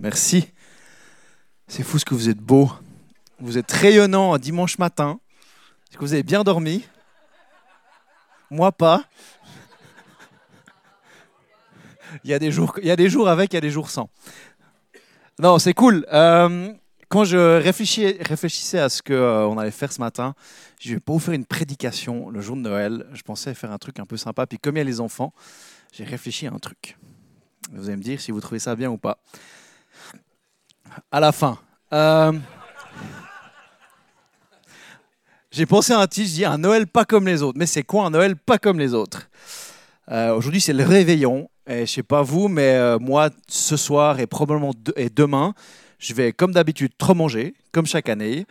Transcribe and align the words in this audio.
merci. 0.00 0.48
C'est 1.68 1.82
fou 1.82 1.98
ce 1.98 2.04
que 2.04 2.14
vous 2.14 2.28
êtes 2.28 2.38
beau. 2.38 2.70
Vous 3.38 3.58
êtes 3.58 3.70
rayonnant 3.70 4.36
dimanche 4.38 4.78
matin. 4.78 5.20
Est-ce 5.88 5.98
que 5.98 6.04
vous 6.04 6.12
avez 6.12 6.22
bien 6.22 6.42
dormi? 6.42 6.84
Moi 8.50 8.72
pas. 8.72 9.04
Il 12.24 12.30
y, 12.30 12.34
a 12.34 12.40
des 12.40 12.50
jours, 12.50 12.74
avec, 13.28 13.52
il 13.52 13.56
y 13.56 13.58
a 13.58 13.60
des 13.60 13.70
jours 13.70 13.88
sans. 13.88 14.10
Non, 15.38 15.60
c'est 15.60 15.74
cool. 15.74 16.04
Euh, 16.12 16.72
quand 17.08 17.22
je 17.22 17.62
réfléchissais, 17.62 18.18
réfléchissais 18.20 18.80
à 18.80 18.88
ce 18.88 19.00
qu'on 19.00 19.12
euh, 19.12 19.56
allait 19.56 19.70
faire 19.70 19.92
ce 19.92 20.00
matin, 20.00 20.34
je 20.80 20.94
vais 20.94 21.00
pas 21.00 21.12
vous 21.12 21.20
faire 21.20 21.34
une 21.34 21.44
prédication 21.44 22.28
le 22.30 22.40
jour 22.40 22.56
de 22.56 22.62
Noël. 22.62 23.06
Je 23.12 23.22
pensais 23.22 23.54
faire 23.54 23.70
un 23.70 23.78
truc 23.78 24.00
un 24.00 24.06
peu 24.06 24.16
sympa. 24.16 24.46
Puis 24.46 24.58
comme 24.58 24.76
il 24.76 24.78
y 24.78 24.82
a 24.82 24.84
les 24.84 25.00
enfants, 25.00 25.32
j'ai 25.92 26.04
réfléchi 26.04 26.48
à 26.48 26.52
un 26.52 26.58
truc. 26.58 26.96
Vous 27.72 27.86
allez 27.86 27.96
me 27.96 28.02
dire 28.02 28.20
si 28.20 28.32
vous 28.32 28.40
trouvez 28.40 28.58
ça 28.58 28.74
bien 28.74 28.90
ou 28.90 28.98
pas. 28.98 29.18
À 31.10 31.20
la 31.20 31.32
fin. 31.32 31.58
Euh, 31.92 32.32
j'ai 35.50 35.66
pensé 35.66 35.92
à 35.92 35.98
un 35.98 36.06
titre, 36.06 36.28
je 36.28 36.34
dis 36.34 36.44
un 36.44 36.58
Noël 36.58 36.86
pas 36.86 37.04
comme 37.04 37.26
les 37.26 37.42
autres. 37.42 37.58
Mais 37.58 37.66
c'est 37.66 37.82
quoi 37.82 38.06
un 38.06 38.10
Noël 38.10 38.36
pas 38.36 38.58
comme 38.58 38.78
les 38.78 38.94
autres? 38.94 39.28
Aujourd'hui, 40.08 40.60
c'est 40.60 40.72
le 40.72 40.84
réveillon. 40.84 41.48
Et 41.70 41.86
je 41.86 41.92
sais 41.92 42.02
pas 42.02 42.22
vous, 42.22 42.48
mais 42.48 42.74
euh, 42.74 42.98
moi, 42.98 43.30
ce 43.46 43.76
soir 43.76 44.18
et 44.18 44.26
probablement 44.26 44.72
et 44.96 45.08
demain, 45.08 45.54
je 46.00 46.12
vais, 46.14 46.32
comme 46.32 46.52
d'habitude, 46.52 46.90
trop 46.98 47.14
manger, 47.14 47.54
comme 47.70 47.86
chaque 47.86 48.08
année. 48.08 48.44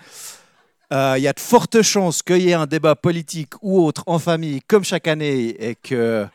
Euh, 0.93 1.15
il 1.17 1.23
y 1.23 1.27
a 1.27 1.33
de 1.33 1.39
fortes 1.39 1.81
chances 1.81 2.23
qu'il 2.23 2.41
y 2.43 2.51
ait 2.51 2.53
un 2.53 2.65
débat 2.65 2.95
politique 2.95 3.55
ou 3.61 3.83
autre 3.83 4.03
en 4.05 4.19
famille, 4.19 4.61
comme 4.61 4.85
chaque 4.85 5.09
année, 5.09 5.47
et 5.59 5.75
que 5.75 6.25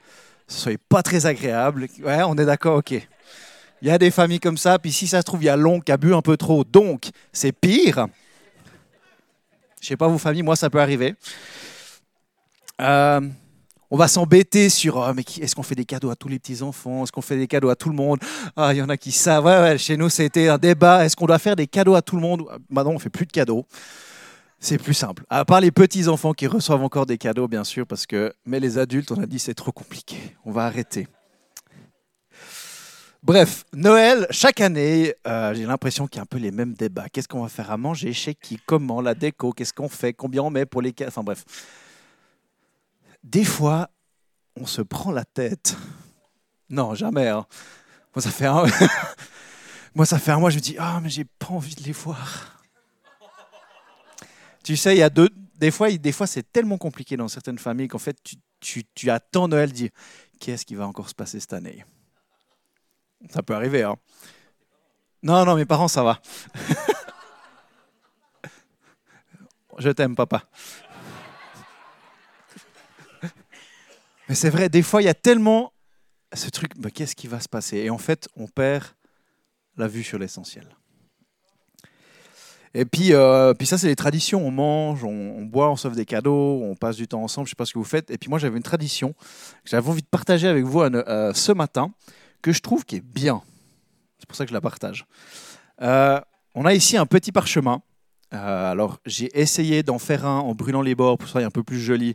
ce 0.47 0.61
soit 0.61 0.81
pas 0.89 1.03
très 1.03 1.25
agréable. 1.25 1.89
Ouais, 2.03 2.23
on 2.25 2.35
est 2.35 2.45
d'accord, 2.45 2.77
ok. 2.77 3.09
Il 3.85 3.89
y 3.89 3.91
a 3.91 3.99
des 3.99 4.11
familles 4.11 4.41
comme 4.41 4.57
ça, 4.57 4.79
puis 4.79 4.91
si 4.91 5.07
ça 5.07 5.19
se 5.19 5.25
trouve, 5.25 5.43
il 5.43 5.45
y 5.45 5.51
a 5.51 5.59
l'oncle 5.59 5.85
qui 5.85 5.93
a 5.93 5.99
bu 5.99 6.15
un 6.15 6.23
peu 6.23 6.39
trop, 6.39 6.65
donc 6.65 7.11
c'est 7.35 7.53
pire. 7.53 8.07
Je 9.79 9.89
sais 9.89 9.97
pas, 9.99 10.09
vos 10.09 10.17
familles, 10.17 10.43
moi, 10.43 10.57
ça 10.57 10.71
peut 10.71 10.81
arriver. 10.81 11.15
Euh, 12.81 13.21
on 13.91 13.99
va 13.99 14.09
s'embêter 14.09 14.71
sur 14.71 14.97
oh, 14.97 15.13
mais 15.15 15.23
est-ce 15.39 15.55
qu'on 15.55 15.63
fait 15.63 15.75
des 15.75 15.85
cadeaux 15.85 16.09
à 16.09 16.17
tous 16.17 16.29
les 16.29 16.39
petits 16.39 16.63
enfants 16.63 17.05
Est-ce 17.05 17.13
qu'on 17.13 17.21
fait 17.21 17.37
des 17.37 17.47
cadeaux 17.47 17.69
à 17.69 17.77
tout 17.77 17.91
le 17.91 17.95
monde? 17.95 18.21
Ah, 18.57 18.73
il 18.73 18.79
y 18.79 18.83
en 18.83 18.89
a 18.89 18.97
qui 18.97 19.13
savent. 19.13 19.77
Chez 19.77 19.99
nous, 19.99 20.09
c'était 20.09 20.49
un 20.49 20.57
débat. 20.57 21.05
Est-ce 21.05 21.15
qu'on 21.15 21.27
doit 21.27 21.39
faire 21.39 21.55
des 21.55 21.67
cadeaux 21.67 21.95
à 21.95 22.01
tout 22.01 22.17
le 22.17 22.23
monde? 22.23 22.47
Maintenant, 22.71 22.93
on 22.93 22.99
fait 22.99 23.11
plus 23.11 23.27
de 23.27 23.33
cadeaux. 23.33 23.67
C'est 24.61 24.79
plus 24.79 24.95
simple. 24.95 25.25
À 25.29 25.45
part 25.45 25.61
les 25.61 25.71
petits 25.71 26.09
enfants 26.09 26.33
qui 26.33 26.47
reçoivent 26.47 26.83
encore 26.83 27.05
des 27.05 27.19
cadeaux, 27.19 27.49
bien 27.49 27.65
sûr, 27.65 27.87
parce 27.87 28.07
que 28.07 28.33
mais 28.47 28.61
les 28.61 28.79
adultes, 28.79 29.13
on 29.13 29.21
a 29.21 29.27
dit 29.27 29.39
c'est 29.39 29.53
trop 29.53 29.73
compliqué. 29.73 30.17
On 30.47 30.53
va 30.53 30.65
arrêter. 30.65 31.07
Bref, 33.25 33.65
Noël, 33.73 34.27
chaque 34.31 34.61
année, 34.61 35.15
euh, 35.27 35.55
j'ai 35.55 35.65
l'impression 35.65 36.07
qu'il 36.07 36.19
y 36.19 36.21
a 36.21 36.23
un 36.23 36.27
peu 36.27 36.39
les 36.39 36.51
mêmes 36.51 36.75
débats. 36.75 37.09
Qu'est-ce 37.09 37.27
qu'on 37.27 37.43
va 37.43 37.49
faire 37.49 37.71
à 37.71 37.79
manger? 37.79 38.13
Chez 38.13 38.35
qui? 38.35 38.59
Comment? 38.67 39.01
La 39.01 39.15
déco? 39.15 39.53
Qu'est-ce 39.53 39.73
qu'on 39.73 39.89
fait? 39.89 40.13
Combien 40.13 40.43
on 40.43 40.51
met 40.51 40.67
pour 40.67 40.83
les... 40.83 40.95
Enfin 41.07 41.23
bref 41.23 41.45
des 43.25 43.45
fois, 43.45 43.91
on 44.55 44.67
se 44.67 44.83
prend 44.83 45.11
la 45.11 45.25
tête. 45.25 45.77
Non, 46.69 46.95
jamais. 46.95 47.29
Hein. 47.29 47.47
Moi, 48.15 48.23
ça 48.23 48.31
fait 48.31 48.47
un... 48.47 48.65
Moi, 49.95 50.07
ça 50.07 50.19
fait 50.19 50.33
un 50.33 50.39
mois, 50.39 50.51
je 50.51 50.57
me 50.57 50.61
dis, 50.61 50.77
ah, 50.79 51.01
mais 51.03 51.09
j'ai 51.09 51.25
pas 51.25 51.49
envie 51.49 51.75
de 51.75 51.83
les 51.83 51.93
voir. 51.93 52.61
tu 54.63 54.77
sais, 54.77 54.95
il 54.95 54.99
y 54.99 55.03
a 55.03 55.11
deux... 55.11 55.31
Des 55.57 55.71
fois, 55.71 55.91
des 55.91 56.13
fois 56.13 56.27
c'est 56.27 56.43
tellement 56.53 56.79
compliqué 56.79 57.17
dans 57.17 57.29
certaines 57.29 57.59
familles 57.59 57.87
qu'en 57.87 57.99
fait, 57.99 58.17
tu, 58.25 58.37
tu, 58.59 58.83
tu 58.93 59.09
attends 59.09 59.47
Noël 59.47 59.73
dire, 59.73 59.91
qu'est-ce 60.41 60.67
qui 60.67 60.75
va 60.75 60.87
encore 60.87 61.09
se 61.09 61.15
passer 61.15 61.39
cette 61.39 61.53
année? 61.53 61.85
Ça 63.31 63.43
peut 63.43 63.55
arriver, 63.55 63.83
hein. 63.83 63.97
Non, 65.23 65.45
non, 65.45 65.57
mes 65.57 65.65
parents, 65.65 65.89
ça 65.89 66.03
va. 66.03 66.21
je 69.79 69.91
t'aime, 69.91 70.15
papa. 70.15 70.43
Mais 74.29 74.35
c'est 74.35 74.51
vrai, 74.51 74.69
des 74.69 74.83
fois, 74.83 75.03
il 75.03 75.07
y 75.07 75.09
a 75.09 75.15
tellement 75.15 75.73
ce 76.33 76.51
truc, 76.51 76.73
bah, 76.77 76.91
qu'est-ce 76.91 77.15
qui 77.17 77.27
va 77.27 77.41
se 77.41 77.49
passer? 77.49 77.79
Et 77.79 77.91
en 77.91 77.99
fait, 77.99 78.29
on 78.37 78.47
perd 78.47 78.85
la 79.77 79.89
vue 79.89 80.03
sur 80.03 80.19
l'essentiel. 80.19 80.67
Et 82.77 82.85
puis, 82.85 83.13
euh, 83.13 83.55
puis 83.55 83.69
ça, 83.69 83.79
c'est 83.79 83.87
les 83.87 83.97
traditions. 83.97 84.45
On 84.45 84.51
mange, 84.51 85.05
on, 85.05 85.43
boit, 85.43 85.71
on 85.71 85.77
sauve 85.77 85.95
des 85.95 86.05
cadeaux, 86.05 86.61
on 86.63 86.75
passe 86.75 86.97
du 86.97 87.07
temps 87.07 87.23
ensemble. 87.23 87.47
Je 87.47 87.51
ne 87.51 87.55
sais 87.55 87.57
pas 87.57 87.67
ce 87.67 87.73
que 87.73 87.79
vous 87.79 87.85
faites. 87.85 88.11
Et 88.11 88.19
puis 88.19 88.29
moi, 88.29 88.39
j'avais 88.41 88.57
une 88.57 88.65
tradition 88.65 89.13
que 89.13 89.71
j'avais 89.71 89.89
envie 89.89 90.03
de 90.03 90.09
partager 90.09 90.49
avec 90.49 90.65
vous 90.65 90.81
euh, 90.81 91.33
ce 91.35 91.53
matin, 91.53 91.93
que 92.45 92.53
je 92.53 92.61
trouve 92.61 92.85
qui 92.85 92.97
est 92.97 93.01
bien. 93.01 93.43
C'est 94.19 94.27
pour 94.27 94.37
ça 94.37 94.45
que 94.45 94.51
je 94.51 94.55
la 94.55 94.61
partage. 94.61 95.07
Euh, 95.81 96.21
on 96.55 96.67
a 96.67 96.75
ici 96.75 96.99
un 96.99 97.07
petit 97.07 97.33
parchemin. 97.33 97.81
alors, 98.31 99.01
j'ai 99.07 99.31
essayé 99.41 99.83
d'en 99.83 99.99
faire 99.99 100.27
un 100.27 100.41
en 100.41 100.55
brûlant 100.55 100.83
les 100.83 100.95
bords 100.95 101.17
pour 101.17 101.25
que 101.25 101.29
ce 101.29 101.39
soit 101.39 101.43
un 101.43 101.51
peu 101.51 101.63
plus 101.63 101.81
joli. 101.81 102.15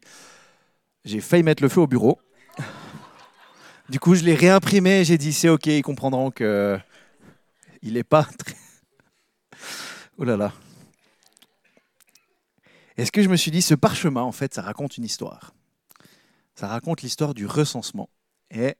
J'ai 1.03 1.19
failli 1.19 1.41
mettre 1.41 1.63
le 1.63 1.69
feu 1.69 1.81
au 1.81 1.87
bureau. 1.87 2.19
Du 3.89 3.99
coup, 3.99 4.13
je 4.13 4.23
l'ai 4.23 4.35
réimprimé. 4.35 5.03
J'ai 5.03 5.17
dit 5.17 5.33
c'est 5.33 5.49
ok, 5.49 5.65
ils 5.65 5.81
comprendront 5.81 6.29
que 6.29 6.77
il 7.81 7.93
n'est 7.93 8.03
pas 8.03 8.23
très. 8.37 8.55
Oh 10.19 10.25
là 10.25 10.37
là. 10.37 10.53
Est-ce 12.97 13.11
que 13.11 13.23
je 13.23 13.29
me 13.29 13.35
suis 13.35 13.49
dit 13.49 13.63
ce 13.63 13.73
parchemin 13.73 14.21
en 14.21 14.31
fait, 14.31 14.53
ça 14.53 14.61
raconte 14.61 14.97
une 14.97 15.05
histoire? 15.05 15.55
Ça 16.53 16.67
raconte 16.67 17.01
l'histoire 17.01 17.33
du 17.33 17.47
recensement. 17.47 18.09
Et 18.51 18.75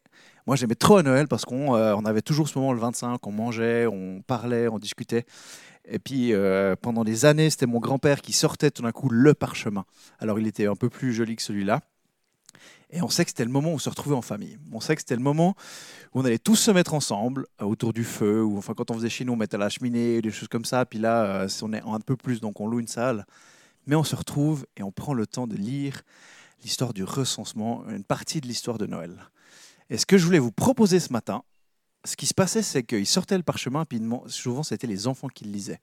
moi, 0.49 0.55
j'aimais 0.55 0.73
trop 0.73 0.97
à 0.97 1.03
Noël 1.03 1.27
parce 1.27 1.45
qu'on 1.45 1.75
euh, 1.75 1.95
avait 1.97 2.23
toujours 2.23 2.49
ce 2.49 2.57
moment 2.57 2.73
le 2.73 2.79
25, 2.79 3.27
on 3.27 3.31
mangeait, 3.31 3.85
on 3.85 4.23
parlait, 4.23 4.67
on 4.67 4.79
discutait. 4.79 5.27
Et 5.85 5.99
puis, 5.99 6.33
euh, 6.33 6.75
pendant 6.75 7.03
des 7.03 7.25
années, 7.25 7.51
c'était 7.51 7.67
mon 7.67 7.77
grand-père 7.77 8.23
qui 8.23 8.33
sortait 8.33 8.71
tout 8.71 8.81
d'un 8.81 8.91
coup 8.91 9.09
le 9.09 9.35
parchemin. 9.35 9.85
Alors, 10.17 10.39
il 10.39 10.47
était 10.47 10.65
un 10.65 10.75
peu 10.75 10.89
plus 10.89 11.13
joli 11.13 11.35
que 11.35 11.43
celui-là. 11.43 11.81
Et 12.89 13.03
on 13.03 13.09
sait 13.09 13.25
que 13.25 13.29
c'était 13.29 13.45
le 13.45 13.51
moment 13.51 13.69
où 13.69 13.75
on 13.75 13.77
se 13.77 13.91
retrouvait 13.91 14.15
en 14.15 14.23
famille. 14.23 14.57
On 14.71 14.79
sait 14.79 14.95
que 14.95 15.03
c'était 15.03 15.15
le 15.15 15.21
moment 15.21 15.53
où 16.15 16.21
on 16.21 16.25
allait 16.25 16.39
tous 16.39 16.55
se 16.55 16.71
mettre 16.71 16.95
ensemble 16.95 17.45
euh, 17.61 17.65
autour 17.65 17.93
du 17.93 18.03
feu, 18.03 18.43
ou 18.43 18.57
enfin 18.57 18.73
quand 18.73 18.89
on 18.89 18.95
faisait 18.95 19.09
chez 19.09 19.25
nous, 19.25 19.33
on 19.33 19.37
mettait 19.37 19.59
la 19.59 19.69
cheminée, 19.69 20.19
des 20.19 20.31
choses 20.31 20.47
comme 20.47 20.65
ça. 20.65 20.83
Puis 20.83 20.97
là, 20.97 21.45
on 21.61 21.73
est 21.73 21.83
un 21.85 21.99
peu 21.99 22.15
plus, 22.15 22.41
donc 22.41 22.59
on 22.59 22.65
loue 22.65 22.79
une 22.79 22.87
salle. 22.87 23.27
Mais 23.85 23.95
on 23.95 24.03
se 24.03 24.15
retrouve 24.15 24.65
et 24.77 24.81
on 24.81 24.91
prend 24.91 25.13
le 25.13 25.27
temps 25.27 25.45
de 25.45 25.55
lire 25.55 26.01
l'histoire 26.63 26.91
du 26.91 27.03
recensement, 27.03 27.87
une 27.87 28.03
partie 28.03 28.41
de 28.41 28.47
l'histoire 28.47 28.79
de 28.79 28.87
Noël. 28.87 29.29
Et 29.89 29.97
ce 29.97 30.05
que 30.05 30.17
je 30.17 30.25
voulais 30.25 30.39
vous 30.39 30.51
proposer 30.51 30.99
ce 30.99 31.11
matin, 31.11 31.43
ce 32.05 32.15
qui 32.15 32.25
se 32.25 32.33
passait, 32.33 32.61
c'est 32.61 32.83
qu'ils 32.83 33.07
sortaient 33.07 33.37
le 33.37 33.43
parchemin, 33.43 33.85
puis 33.85 34.01
souvent 34.27 34.63
c'était 34.63 34.87
les 34.87 35.07
enfants 35.07 35.27
qui 35.27 35.45
le 35.45 35.51
lisaient. 35.51 35.81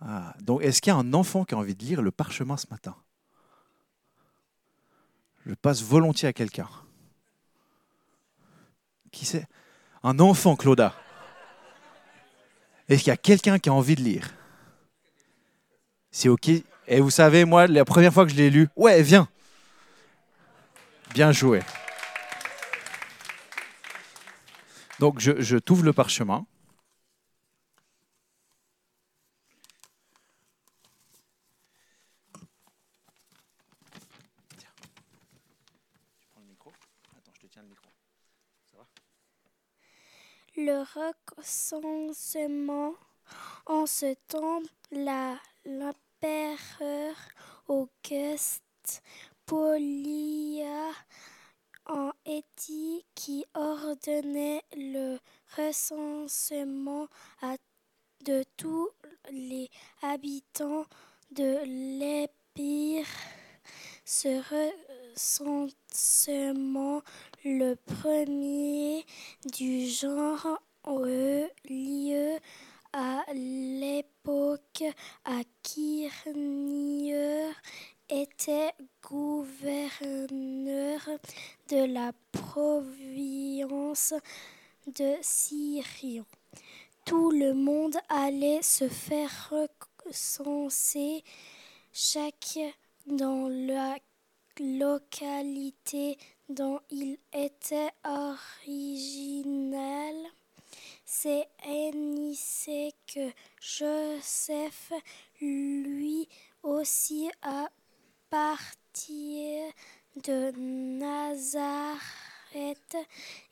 Ah, 0.00 0.34
donc 0.40 0.62
est-ce 0.62 0.80
qu'il 0.80 0.90
y 0.90 0.96
a 0.96 0.98
un 0.98 1.12
enfant 1.12 1.44
qui 1.44 1.54
a 1.54 1.58
envie 1.58 1.74
de 1.74 1.84
lire 1.84 2.02
le 2.02 2.10
parchemin 2.10 2.56
ce 2.56 2.66
matin? 2.70 2.96
Je 5.46 5.54
passe 5.54 5.82
volontiers 5.82 6.28
à 6.28 6.32
quelqu'un. 6.32 6.68
Qui 9.10 9.24
c'est? 9.26 9.46
Un 10.02 10.18
enfant, 10.18 10.56
Clauda. 10.56 10.94
Est-ce 12.88 13.04
qu'il 13.04 13.10
y 13.10 13.12
a 13.12 13.16
quelqu'un 13.16 13.58
qui 13.58 13.68
a 13.68 13.74
envie 13.74 13.94
de 13.94 14.02
lire? 14.02 14.34
C'est 16.10 16.28
OK. 16.28 16.48
Et 16.48 17.00
vous 17.00 17.10
savez, 17.10 17.44
moi, 17.44 17.66
la 17.66 17.84
première 17.84 18.12
fois 18.12 18.24
que 18.24 18.32
je 18.32 18.36
l'ai 18.36 18.50
lu, 18.50 18.68
ouais, 18.76 19.02
viens. 19.02 19.28
Bien 21.14 21.32
joué. 21.32 21.60
Donc, 25.00 25.18
je, 25.18 25.56
t'ouvre 25.56 25.84
le 25.84 25.94
parchemin. 25.94 26.44
le 40.56 40.84
recensement 41.38 42.92
en 43.64 43.86
ce 43.86 44.14
temps, 44.28 44.60
l'empereur 45.64 47.14
Auguste 47.68 49.02
Polia 49.46 50.92
en 51.86 52.12
Éthique 52.24 53.06
qui 53.14 53.44
ordonnait 53.54 54.62
le 54.76 55.18
recensement 55.56 57.08
de 58.24 58.44
tous 58.56 58.90
les 59.30 59.70
habitants 60.02 60.86
de 61.30 61.58
l'Épire. 61.98 63.06
Ce 64.04 64.40
recensement 65.14 67.02
le 67.44 67.74
premier 67.74 69.04
du 69.46 69.86
genre 69.86 70.60
eut 70.86 71.48
lieu 71.68 72.38
à 72.92 73.24
l'époque 73.32 74.82
à 75.24 75.40
Quirinieur 75.62 77.54
était 78.10 78.72
gouverneur 79.02 81.00
de 81.68 81.84
la 81.92 82.12
province 82.32 84.14
de 84.86 85.14
Syrie. 85.22 86.22
tout 87.04 87.30
le 87.30 87.54
monde 87.54 87.96
allait 88.08 88.62
se 88.62 88.88
faire 88.88 89.52
recenser, 90.04 91.22
chaque 91.92 92.58
dans 93.06 93.48
la 93.48 93.98
localité 94.58 96.18
dont 96.48 96.80
il 96.90 97.18
était 97.32 97.90
original. 98.04 99.06
C'est 101.04 101.48
ainsi 101.66 102.94
que 103.12 103.30
Joseph, 103.60 104.92
lui 105.40 106.28
aussi, 106.62 107.30
a 107.42 107.68
parti 108.30 109.58
de 110.24 110.52
Nazareth 110.98 112.06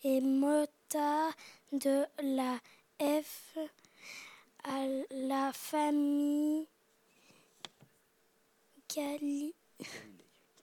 et 0.04 0.20
monta 0.20 1.30
de 1.72 2.06
la 2.22 2.58
F 3.00 3.58
à 4.64 4.86
la 5.10 5.52
famille 5.52 6.69
Gali- 8.88 9.54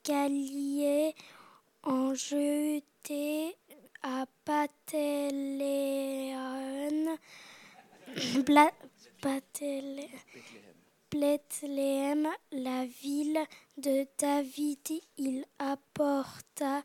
Galilée 0.03 1.13
en 1.83 2.13
jeté 2.15 3.55
à 4.01 4.25
Bethléem, 4.45 5.59
La 11.17 12.85
ville 12.85 13.39
de 13.77 14.05
David. 14.17 15.01
Il 15.17 15.45
apporta 15.59 16.83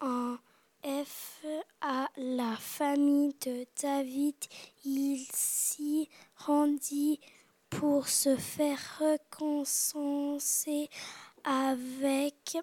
en 0.00 0.36
F 0.84 1.44
à 1.80 2.08
la 2.16 2.54
famille 2.56 3.34
de 3.44 3.66
David. 3.82 4.36
Il 4.84 5.26
s'y 5.32 6.08
rendit 6.36 7.18
pour 7.68 8.06
se 8.06 8.36
faire 8.36 8.78
recenser 9.40 10.88
avec 11.42 12.56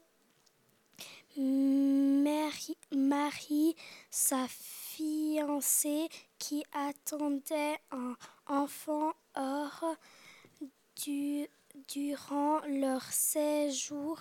Marie, 2.91 3.75
sa 4.09 4.47
fiancée, 4.47 6.07
qui 6.39 6.63
attendait 6.71 7.79
un 7.91 8.15
enfant. 8.47 9.11
Or, 9.35 9.97
du- 11.03 11.47
durant 11.87 12.59
leur 12.67 13.03
séjour 13.03 14.19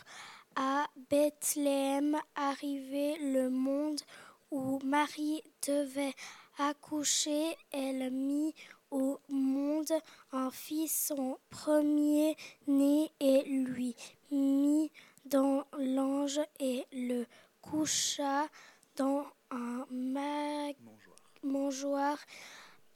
à 0.57 0.87
Bethléem, 1.11 2.19
arrivait 2.35 3.17
le 3.19 3.51
monde 3.51 4.01
où 4.51 4.79
Marie 4.85 5.43
devait 5.67 6.15
accoucher. 6.59 7.57
Elle 7.73 8.11
mit 8.11 8.55
au 8.91 9.21
monde 9.29 9.93
un 10.33 10.51
fils, 10.51 11.07
son 11.09 11.39
premier-né, 11.51 13.11
et 13.21 13.43
lui 13.45 13.95
mit 14.31 14.91
dans 15.25 15.65
l'ange 15.79 16.41
et 16.59 16.87
le 16.93 17.27
coucha 17.63 18.49
dans 18.97 19.25
un 19.51 19.87
ma- 19.91 20.73
mangeoire 21.43 22.19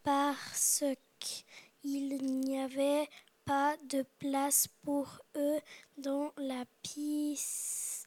parce 0.02 0.84
qu'il 1.18 2.16
n'y 2.18 2.60
avait 2.60 3.08
pas 3.44 3.76
de 3.88 4.04
place 4.18 4.68
pour 4.82 5.20
eux 5.36 5.60
dans 5.98 6.32
la 6.36 6.64
pièce, 6.82 8.06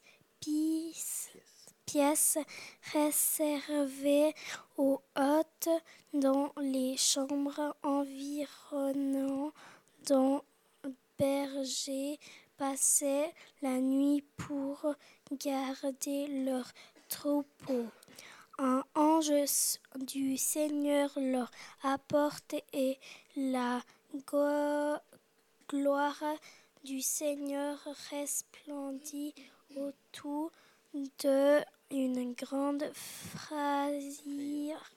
réservée 2.93 4.33
aux 4.77 5.01
hôtes 5.15 5.69
dans 6.13 6.51
les 6.59 6.95
chambres 6.97 7.75
environnantes 7.83 9.53
dont 10.07 10.41
bergers 11.17 12.19
passaient 12.57 13.33
la 13.61 13.79
nuit 13.79 14.23
pour 14.37 14.95
garder 15.31 16.27
leur 16.45 16.65
troupeau. 17.09 17.85
Un 18.59 18.83
ange 18.95 19.31
du 19.99 20.37
Seigneur 20.37 21.11
leur 21.15 21.51
apporte 21.83 22.55
et 22.73 22.97
la 23.35 23.81
gloire 25.67 26.23
du 26.83 27.01
Seigneur 27.01 27.77
resplendit 28.11 29.33
autour 29.75 30.51
de 30.93 31.59
une 31.91 32.33
grande 32.33 32.89
frayeur. 32.93 34.87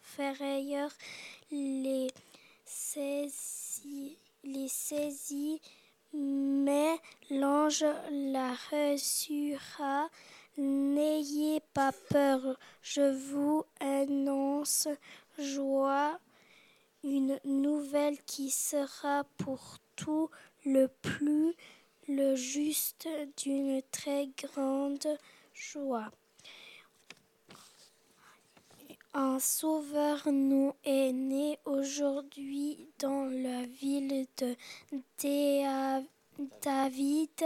Les 1.50 2.08
saisit, 2.64 4.16
les 4.44 4.68
saisit, 4.68 5.60
mais 6.12 6.98
l'ange 7.30 7.84
la 8.10 8.54
rassura. 8.70 10.08
N'ayez 10.56 11.60
pas 11.72 11.92
peur, 12.10 12.58
je 12.82 13.14
vous 13.14 13.64
annonce 13.80 14.88
joie, 15.38 16.18
une 17.02 17.38
nouvelle 17.44 18.20
qui 18.22 18.50
sera 18.50 19.24
pour 19.38 19.78
tout 19.96 20.28
le 20.64 20.88
plus 21.02 21.54
le 22.08 22.34
juste 22.34 23.08
d'une 23.36 23.82
très 23.90 24.28
grande 24.36 25.06
joie. 25.54 26.10
Un 29.14 29.38
sauveur 29.38 30.28
nous 30.30 30.72
est 30.84 31.12
né 31.12 31.58
aujourd'hui 31.64 32.88
dans 32.98 33.24
la 33.24 33.64
ville 33.66 34.26
de 34.38 34.54
David. 36.62 37.44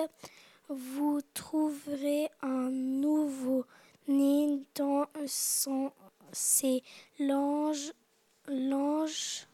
Vous 0.68 1.20
trouverez 1.34 2.28
un 2.42 2.70
nouveau 2.70 3.64
né 4.08 4.62
dans 4.74 5.06
son 5.26 5.92
c'est 6.32 6.82
l'ange 7.18 7.92
l'ange 8.48 9.46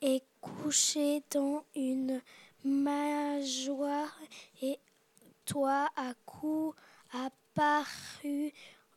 est 0.00 0.22
couché 0.40 1.22
dans 1.30 1.64
une 1.74 2.20
mangeoire 2.64 4.16
et 4.62 4.78
toi 5.46 5.88
à 5.96 6.14
coup 6.26 6.74
apparu 7.12 8.52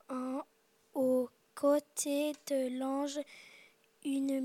en, 0.09 0.41
aux 0.93 1.29
côtés 1.55 2.33
de 2.47 2.79
l'ange 2.79 3.19
une 4.05 4.41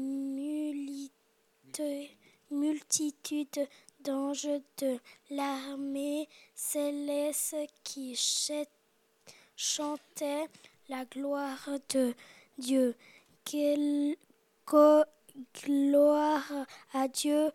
multitude, 2.51 3.69
d'anges 4.01 4.49
de 4.79 4.99
l'armée 5.31 6.29
céleste 6.55 7.57
qui 7.83 8.15
ch- 8.17 8.67
chantaient 9.57 10.47
la 10.89 11.05
gloire 11.05 11.69
de 11.91 12.15
Dieu. 12.57 12.95
Quelle 13.45 14.17
gloire 15.55 16.53
à 16.93 17.09
Dieu 17.09 17.51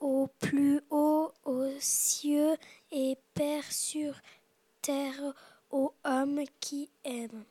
au 0.00 0.28
plus 0.40 0.80
haut 0.90 1.32
aux 1.44 1.70
cieux 1.80 2.56
et 2.90 3.16
Père 3.34 3.70
sur 3.72 4.14
terre 4.82 5.34
aux 5.70 5.92
hommes 6.04 6.42
qui 6.60 6.90
aiment. 7.04 7.44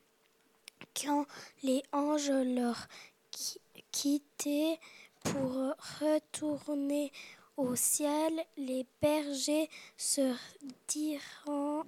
Quand 0.95 1.25
les 1.63 1.81
anges 1.91 2.31
leur 2.31 2.87
qui- 3.31 3.59
quittaient 3.91 4.79
pour 5.23 5.53
retourner 6.01 7.11
au 7.57 7.75
ciel, 7.75 8.33
les 8.57 8.85
bergers 9.01 9.69
se 9.97 10.33
dirent, 10.87 11.85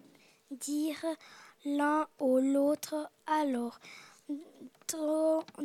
l'un 1.65 2.07
au 2.19 2.39
l'autre 2.39 3.09
alors 3.25 3.79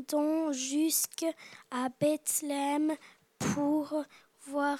donc 0.08 0.52
jusqu'à 0.52 1.32
Bethléem 2.00 2.96
pour 3.38 3.94
voir 4.46 4.78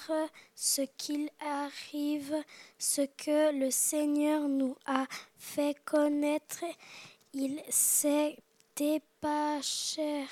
ce 0.55 0.83
qu'il 0.97 1.29
arrive, 1.41 2.35
ce 2.79 3.03
que 3.03 3.53
le 3.59 3.71
Seigneur 3.71 4.49
nous 4.49 4.77
a 4.87 5.07
fait 5.39 5.77
connaître. 5.85 6.65
Il 7.33 7.63
s'est 7.69 8.37
dépêché, 8.77 10.27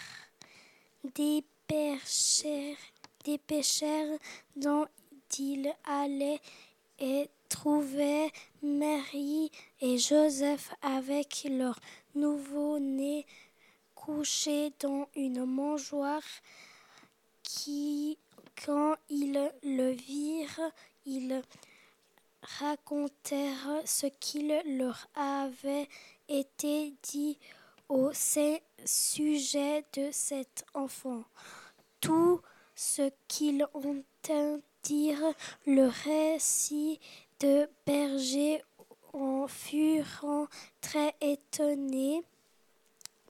dépêché, 1.15 2.77
dépêchèrent 3.25 4.19
dont 4.57 4.87
il 5.39 5.73
allait 5.85 6.41
et 6.99 7.29
trouvait 7.49 8.31
Marie 8.63 9.51
et 9.81 9.99
Joseph 9.99 10.75
avec 10.83 11.47
leur 11.49 11.79
nouveau-né 12.15 13.27
couché 13.95 14.73
dans 14.81 15.09
une 15.15 15.45
mangeoire 15.45 16.23
qui, 17.43 18.19
quand 18.65 18.97
ils 19.09 19.51
le 19.63 19.91
virent, 19.91 20.73
ils 21.07 21.43
racontèrent 22.43 23.83
ce 23.85 24.07
qu'il 24.07 24.49
leur 24.79 25.09
avait 25.15 25.89
été 26.29 26.95
dit 27.03 27.39
au 27.89 28.11
sujet 28.85 29.85
de 29.95 30.09
cet 30.13 30.65
enfant. 30.75 31.25
Tout 32.01 32.41
ce 32.75 33.11
qu'ils 33.27 33.67
entendirent 33.75 35.35
le 35.67 35.91
récit 36.05 37.01
de 37.41 37.69
berger 37.87 38.63
en 39.13 39.47
furent 39.49 40.49
très 40.81 41.15
étonnés. 41.21 42.23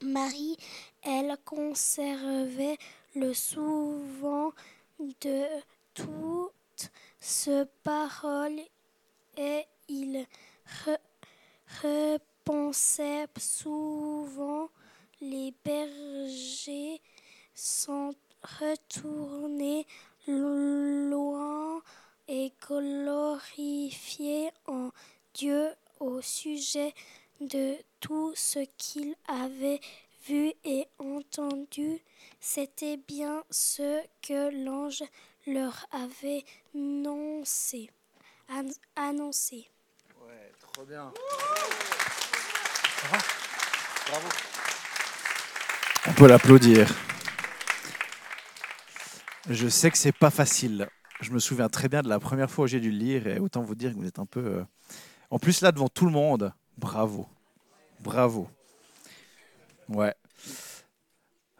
Marie, 0.01 0.57
elle 1.03 1.35
conservait 1.45 2.77
le 3.15 3.33
souvent 3.33 4.51
de 4.99 5.45
toutes 5.93 6.91
ces 7.19 7.63
paroles 7.83 8.61
et 9.37 9.65
il 9.87 10.25
repensait 11.81 13.27
souvent. 13.37 14.69
Les 15.21 15.53
bergers 15.65 17.01
sont 17.53 18.13
retournés 18.41 19.85
loin 20.27 21.81
et 22.27 22.53
glorifiés 22.67 24.51
en 24.67 24.91
Dieu 25.33 25.69
au 25.99 26.21
sujet 26.21 26.93
de 27.41 27.75
tout 27.99 28.33
ce 28.35 28.59
qu'ils 28.77 29.15
avaient 29.27 29.81
vu 30.29 30.53
et 30.63 30.87
entendu. 30.99 31.99
C'était 32.39 32.97
bien 32.97 33.43
ce 33.49 34.01
que 34.21 34.63
l'ange 34.63 35.03
leur 35.47 35.87
avait 35.91 36.45
annoncé. 36.75 37.89
annoncé. 38.95 39.67
Ouais, 40.21 40.51
trop 40.59 40.85
bien. 40.85 41.11
Bravo. 44.07 44.27
On 46.07 46.13
peut 46.13 46.27
l'applaudir. 46.27 46.93
Je 49.49 49.67
sais 49.67 49.89
que 49.89 49.97
c'est 49.97 50.11
pas 50.11 50.29
facile. 50.29 50.87
Je 51.21 51.31
me 51.31 51.39
souviens 51.39 51.69
très 51.69 51.89
bien 51.89 52.01
de 52.01 52.07
la 52.09 52.19
première 52.19 52.49
fois 52.49 52.65
où 52.65 52.67
j'ai 52.67 52.79
dû 52.79 52.91
le 52.91 52.97
lire 52.97 53.27
et 53.27 53.39
autant 53.39 53.61
vous 53.61 53.75
dire 53.75 53.91
que 53.91 53.97
vous 53.97 54.05
êtes 54.07 54.19
un 54.19 54.25
peu. 54.25 54.39
euh, 54.45 54.63
En 55.31 55.39
plus 55.39 55.61
là 55.61 55.71
devant 55.71 55.89
tout 55.89 56.05
le 56.05 56.11
monde, 56.11 56.53
bravo, 56.77 57.27
bravo. 57.99 58.47
Ouais. 59.89 60.13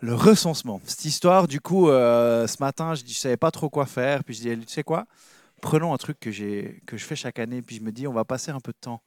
Le 0.01 0.13
recensement. 0.13 0.79
Cette 0.85 1.03
histoire, 1.03 1.47
du 1.47 1.59
coup, 1.59 1.89
euh, 1.89 2.47
ce 2.47 2.57
matin, 2.61 2.95
je 2.95 3.03
ne 3.03 3.09
savais 3.09 3.37
pas 3.37 3.51
trop 3.51 3.69
quoi 3.69 3.85
faire. 3.85 4.23
Puis 4.23 4.35
je 4.35 4.41
dis, 4.41 4.65
tu 4.65 4.73
sais 4.73 4.83
quoi? 4.83 5.05
Prenons 5.61 5.93
un 5.93 5.97
truc 5.97 6.19
que, 6.19 6.29
que 6.85 6.97
je 6.97 7.03
fais 7.03 7.15
chaque 7.15 7.39
année. 7.39 7.61
Puis 7.61 7.77
je 7.77 7.81
me 7.81 7.91
dis, 7.91 8.07
on 8.07 8.13
va 8.13 8.23
passer 8.23 8.51
un 8.51 8.59
peu 8.59 8.71
de 8.71 8.77
temps, 8.79 9.01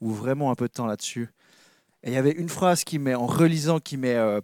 ou 0.00 0.10
vraiment 0.10 0.50
un 0.50 0.54
peu 0.54 0.66
de 0.68 0.72
temps 0.72 0.86
là-dessus. 0.86 1.30
Et 2.02 2.10
il 2.10 2.14
y 2.14 2.18
avait 2.18 2.32
une 2.32 2.50
phrase 2.50 2.84
qui 2.84 2.98
m'est, 2.98 3.14
en 3.14 3.26
relisant, 3.26 3.80
qui 3.80 3.96
m'est, 3.96 4.16
euh, 4.16 4.40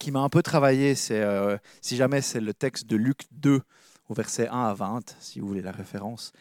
qui 0.00 0.10
m'a 0.10 0.20
un 0.20 0.28
peu 0.28 0.42
travaillé. 0.42 0.96
C'est, 0.96 1.20
euh, 1.20 1.56
si 1.80 1.96
jamais 1.96 2.22
c'est 2.22 2.40
le 2.40 2.54
texte 2.54 2.86
de 2.86 2.96
Luc 2.96 3.26
2, 3.30 3.60
au 4.08 4.14
verset 4.14 4.48
1 4.48 4.64
à 4.64 4.74
20, 4.74 5.16
si 5.20 5.38
vous 5.38 5.46
voulez 5.46 5.62
la 5.62 5.70
référence. 5.70 6.32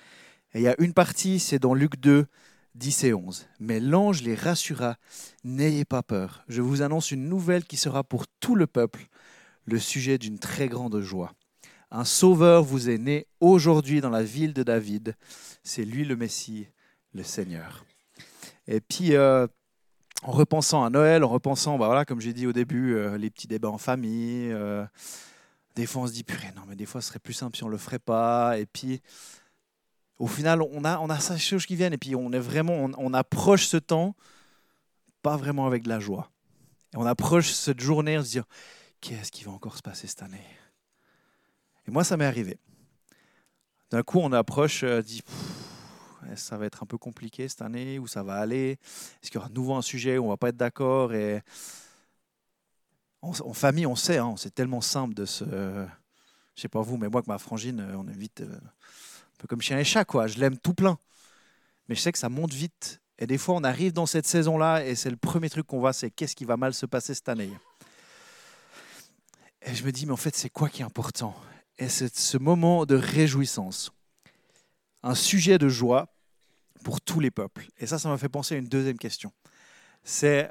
Et 0.56 0.60
il 0.60 0.64
y 0.64 0.68
a 0.68 0.76
une 0.80 0.94
partie, 0.94 1.40
c'est 1.40 1.60
dans 1.60 1.76
Luc 1.76 2.00
2, 2.00 2.26
10 2.76 3.04
et 3.06 3.14
11. 3.14 3.48
Mais 3.60 3.80
l'ange 3.80 4.22
les 4.24 4.36
rassura, 4.36 4.98
n'ayez 5.44 5.86
pas 5.86 6.04
peur. 6.04 6.44
Je 6.48 6.62
vous 6.62 6.82
annonce 6.82 7.12
une 7.12 7.28
nouvelle 7.28 7.66
qui 7.66 7.78
sera 7.78 8.04
pour 8.04 8.26
tout 8.40 8.56
le 8.56 8.68
peuple 8.68 9.08
le 9.66 9.80
sujet 9.80 10.18
d'une 10.18 10.40
très 10.40 10.68
grande 10.68 11.00
joie. 11.02 11.34
Un 11.92 12.06
sauveur 12.06 12.64
vous 12.64 12.90
est 12.90 12.98
né 12.98 13.28
aujourd'hui 13.40 14.02
dans 14.02 14.10
la 14.10 14.24
ville 14.24 14.54
de 14.54 14.64
David. 14.64 15.16
C'est 15.64 15.86
lui 15.86 16.06
le 16.06 16.16
Messie, 16.16 16.68
le 17.14 17.24
Seigneur. 17.24 17.86
Et 18.68 18.80
puis, 18.80 19.16
euh, 19.16 19.48
en 20.22 20.32
repensant 20.32 20.84
à 20.84 20.90
Noël, 20.90 21.24
en 21.24 21.30
repensant, 21.30 21.78
bah 21.78 21.88
voilà, 21.88 22.06
comme 22.06 22.22
j'ai 22.22 22.34
dit 22.34 22.46
au 22.46 22.54
début, 22.54 22.94
euh, 22.94 23.18
les 23.18 23.30
petits 23.32 23.48
débats 23.48 23.70
en 23.70 23.80
famille, 23.80 24.52
euh, 24.52 24.86
des 25.76 25.88
fois 25.88 26.04
on 26.04 26.08
se 26.08 26.14
dit, 26.14 26.24
purée, 26.24 26.52
non, 26.56 26.62
mais 26.68 26.76
des 26.76 26.86
fois 26.86 27.02
ce 27.02 27.08
serait 27.08 27.20
plus 27.20 27.34
simple 27.34 27.58
si 27.58 27.64
on 27.64 27.68
ne 27.68 27.72
le 27.72 27.78
ferait 27.78 28.00
pas. 28.00 28.60
Et 28.60 28.68
puis, 28.68 29.02
au 30.20 30.28
final, 30.28 30.62
on 30.62 30.84
a, 30.84 31.00
on 31.00 31.10
a 31.10 31.20
ces 31.20 31.38
choses 31.38 31.66
qui 31.66 31.78
viennent 31.78 31.94
et 31.94 31.98
puis 31.98 32.16
on 32.16 32.32
est 32.34 32.40
vraiment, 32.40 32.90
on, 32.98 33.14
approche 33.14 33.68
ce 33.68 33.78
temps 33.78 34.16
pas 35.22 35.38
vraiment 35.38 35.66
avec 35.66 35.84
de 35.84 35.90
la 35.90 36.00
joie. 36.00 36.30
On 36.94 37.06
approche 37.06 37.52
cette 37.52 37.80
journée 37.80 38.18
en 38.18 38.22
se 38.22 38.28
disant, 38.28 38.46
qu'est-ce 39.00 39.32
qui 39.32 39.46
va 39.46 39.52
encore 39.52 39.78
se 39.78 39.82
passer 39.82 40.08
cette 40.08 40.22
année? 40.22 40.46
Et 41.88 41.92
moi, 41.92 42.04
ça 42.04 42.18
m'est 42.18 42.26
arrivé. 42.26 42.58
D'un 43.92 44.04
coup, 44.04 44.20
on 44.20 44.32
approche, 44.34 44.84
euh, 44.84 45.02
dit, 45.02 45.24
ça 46.36 46.58
va 46.58 46.66
être 46.66 46.84
un 46.84 46.86
peu 46.86 46.98
compliqué 46.98 47.48
cette 47.48 47.62
année, 47.62 47.98
ou 47.98 48.08
ça 48.08 48.22
va 48.22 48.36
aller? 48.36 48.78
Est-ce 49.22 49.32
qu'il 49.32 49.36
y 49.36 49.38
aura 49.38 49.50
de 49.50 49.54
nouveau 49.54 49.76
un 49.76 49.82
sujet 49.82 50.18
où 50.18 50.26
on 50.26 50.30
va 50.30 50.38
pas 50.38 50.50
être 50.50 50.58
d'accord? 50.58 51.14
Et 51.14 51.42
en, 53.22 53.54
famille, 53.54 53.86
on 53.86 53.96
sait, 53.96 54.18
hein, 54.18 54.36
c'est 54.38 54.54
tellement 54.54 54.82
simple 54.82 55.14
de 55.14 55.26
se, 55.26 55.46
je 55.46 56.62
sais 56.62 56.70
pas 56.70 56.82
vous, 56.82 56.98
mais 56.98 57.08
moi, 57.08 57.20
avec 57.20 57.28
ma 57.28 57.38
frangine, 57.38 57.80
euh, 57.80 57.98
on 57.98 58.08
est 58.08 58.18
vite 58.18 58.42
euh, 58.42 58.60
peu 59.40 59.48
comme 59.48 59.62
chien 59.62 59.80
et 59.80 59.84
chat, 59.84 60.06
quoi. 60.06 60.28
Je 60.28 60.38
l'aime 60.38 60.58
tout 60.58 60.76
plein, 60.76 61.00
mais 61.88 61.96
je 61.96 62.02
sais 62.02 62.12
que 62.12 62.20
ça 62.20 62.30
monte 62.30 62.54
vite. 62.54 63.02
Et 63.18 63.26
des 63.26 63.38
fois, 63.38 63.56
on 63.56 63.64
arrive 63.64 63.94
dans 63.94 64.06
cette 64.06 64.28
saison-là, 64.28 64.86
et 64.86 64.96
c'est 64.96 65.10
le 65.10 65.18
premier 65.18 65.50
truc 65.50 65.66
qu'on 65.66 65.80
voit, 65.80 65.94
c'est 65.94 66.12
qu'est-ce 66.12 66.36
qui 66.36 66.46
va 66.46 66.56
mal 66.56 66.74
se 66.74 66.86
passer 66.86 67.14
cette 67.14 67.30
année. 67.30 67.52
Et 69.62 69.74
je 69.74 69.84
me 69.84 69.92
dis, 69.92 70.06
mais 70.06 70.14
en 70.14 70.18
fait, 70.18 70.36
c'est 70.36 70.50
quoi 70.50 70.70
qui 70.70 70.82
est 70.82 70.86
important? 70.86 71.36
Et 71.78 71.90
c'est 71.90 72.16
ce 72.16 72.38
moment 72.38 72.86
de 72.86 72.96
réjouissance, 72.96 73.92
un 75.04 75.16
sujet 75.16 75.58
de 75.58 75.68
joie 75.68 76.08
pour 76.84 77.02
tous 77.02 77.20
les 77.20 77.32
peuples. 77.32 77.68
Et 77.78 77.88
ça, 77.88 78.00
ça 78.00 78.10
m'a 78.10 78.18
fait 78.18 78.30
penser 78.30 78.56
à 78.56 78.58
une 78.58 78.70
deuxième 78.70 78.98
question. 78.98 79.32
C'est, 80.04 80.50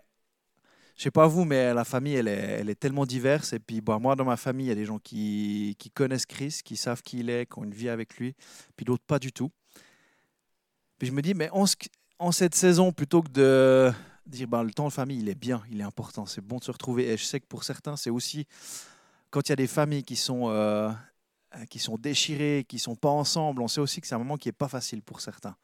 je 0.98 1.04
sais 1.04 1.10
pas 1.12 1.28
vous, 1.28 1.44
mais 1.44 1.72
la 1.72 1.84
famille, 1.84 2.14
elle 2.14 2.26
est, 2.28 2.58
elle 2.60 2.70
est 2.70 2.74
tellement 2.74 3.06
diverse. 3.06 3.52
Et 3.52 3.60
puis, 3.60 3.80
bah, 3.80 3.98
moi, 4.00 4.16
dans 4.16 4.24
ma 4.24 4.36
famille, 4.36 4.66
il 4.66 4.70
y 4.70 4.72
a 4.72 4.74
des 4.74 4.84
gens 4.84 4.98
qui, 4.98 5.76
connaissent 5.94 6.26
Christ, 6.26 6.62
qui 6.64 6.76
savent 6.76 7.02
qui 7.02 7.20
il 7.20 7.30
est, 7.30 7.46
qui 7.46 7.58
ont 7.58 7.64
une 7.64 7.74
vie 7.74 7.88
avec 7.88 8.16
lui, 8.16 8.34
puis 8.76 8.84
d'autres 8.84 9.04
pas 9.06 9.20
du 9.20 9.32
tout. 9.32 9.50
Puis 10.98 11.08
je 11.08 11.12
me 11.12 11.22
dis, 11.22 11.34
mais 11.34 11.48
en, 11.50 11.66
ce- 11.66 11.76
en 12.18 12.32
cette 12.32 12.56
saison, 12.56 12.92
plutôt 12.92 13.22
que 13.22 13.30
de 13.30 13.92
dire, 14.26 14.48
ben, 14.48 14.64
le 14.64 14.72
temps 14.72 14.88
de 14.88 14.92
famille, 14.92 15.20
il 15.20 15.28
est 15.28 15.36
bien, 15.36 15.62
il 15.70 15.80
est 15.80 15.84
important, 15.84 16.26
c'est 16.26 16.40
bon 16.40 16.58
de 16.58 16.64
se 16.64 16.72
retrouver. 16.72 17.08
Et 17.08 17.16
je 17.16 17.24
sais 17.24 17.38
que 17.38 17.46
pour 17.46 17.62
certains, 17.62 17.96
c'est 17.96 18.10
aussi 18.10 18.46
quand 19.30 19.48
il 19.48 19.50
y 19.50 19.54
a 19.54 19.56
des 19.56 19.68
familles 19.68 20.04
qui 20.04 20.16
sont, 20.16 20.50
euh, 20.50 20.90
qui 21.70 21.78
sont 21.78 21.96
déchirées, 21.96 22.64
qui 22.68 22.78
sont 22.80 22.96
pas 22.96 23.10
ensemble, 23.10 23.62
on 23.62 23.68
sait 23.68 23.80
aussi 23.80 24.00
que 24.00 24.06
c'est 24.08 24.14
un 24.16 24.18
moment 24.18 24.36
qui 24.36 24.48
est 24.48 24.52
pas 24.52 24.68
facile 24.68 25.02
pour 25.02 25.20
certains. 25.20 25.56